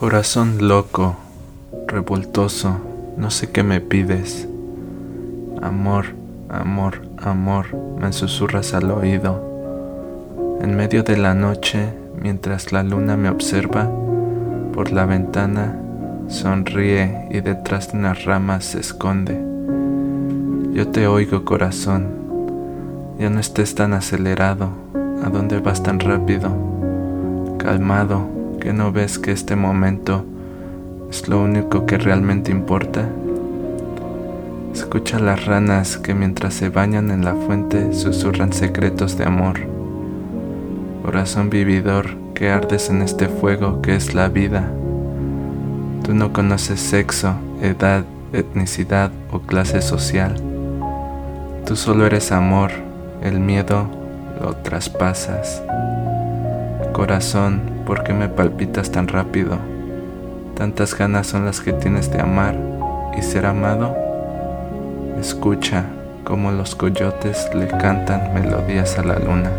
[0.00, 1.14] Corazón loco,
[1.86, 2.78] revoltoso,
[3.18, 4.48] no sé qué me pides.
[5.60, 6.06] Amor,
[6.48, 7.66] amor, amor,
[8.00, 10.58] me susurras al oído.
[10.62, 13.90] En medio de la noche, mientras la luna me observa,
[14.72, 15.78] por la ventana
[16.28, 19.38] sonríe y detrás de unas ramas se esconde.
[20.72, 22.06] Yo te oigo corazón,
[23.18, 24.70] ya no estés tan acelerado,
[25.22, 26.50] ¿a dónde vas tan rápido?
[27.58, 30.24] Calmado, ¿Que no ves que este momento
[31.10, 33.08] es lo único que realmente importa?
[34.74, 39.60] Escucha las ranas que mientras se bañan en la fuente susurran secretos de amor.
[41.02, 44.70] Corazón vividor que ardes en este fuego que es la vida.
[46.02, 50.34] Tú no conoces sexo, edad, etnicidad o clase social.
[51.64, 52.72] Tú solo eres amor,
[53.22, 53.86] el miedo
[54.40, 55.62] lo traspasas.
[57.00, 59.56] Corazón, ¿por qué me palpitas tan rápido?
[60.54, 62.54] Tantas ganas son las que tienes de amar
[63.16, 63.96] y ser amado.
[65.18, 65.86] Escucha
[66.24, 69.50] cómo los coyotes le cantan melodías a la luna.